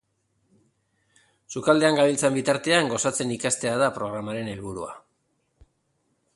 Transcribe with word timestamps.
Sukaldean 1.55 1.99
gabiltzan 1.99 2.33
bitartean 2.39 2.91
gozatzen 2.95 3.35
ikastea 3.37 3.77
da 3.85 3.93
programaren 4.01 4.53
helburua. 4.55 4.93